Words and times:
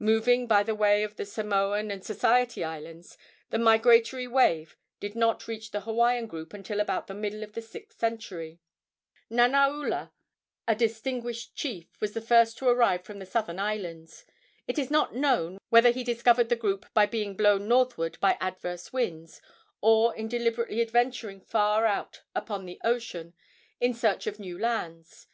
Moving 0.00 0.48
by 0.48 0.64
the 0.64 0.74
way 0.74 1.04
of 1.04 1.14
the 1.14 1.24
Samoan 1.24 1.92
and 1.92 2.04
Society 2.04 2.64
Islands, 2.64 3.16
the 3.50 3.56
migratory 3.58 4.26
wave 4.26 4.76
did 4.98 5.14
not 5.14 5.46
reach 5.46 5.70
the 5.70 5.82
Hawaiian 5.82 6.26
group 6.26 6.52
until 6.52 6.80
about 6.80 7.06
the 7.06 7.14
middle 7.14 7.44
of 7.44 7.52
the 7.52 7.62
sixth 7.62 7.96
century. 7.96 8.58
Nanaula, 9.30 10.10
a 10.66 10.74
distinguished 10.74 11.54
chief, 11.54 12.00
was 12.00 12.14
the 12.14 12.20
first 12.20 12.58
to 12.58 12.66
arrive 12.68 13.04
from 13.04 13.20
the 13.20 13.24
southern 13.26 13.60
islands. 13.60 14.24
It 14.66 14.76
is 14.76 14.90
not 14.90 15.14
known 15.14 15.58
whether 15.68 15.92
he 15.92 16.02
discovered 16.02 16.48
the 16.48 16.56
group 16.56 16.86
by 16.92 17.06
being 17.06 17.36
blown 17.36 17.68
northward 17.68 18.18
by 18.20 18.36
adverse 18.40 18.92
winds, 18.92 19.40
or 19.80 20.16
in 20.16 20.26
deliberately 20.26 20.80
adventuring 20.82 21.40
far 21.40 21.86
out 21.86 22.22
upon 22.34 22.64
the 22.66 22.80
ocean 22.82 23.34
in 23.80 23.94
search 23.94 24.26
of 24.26 24.40
new 24.40 24.58
lands. 24.58 25.28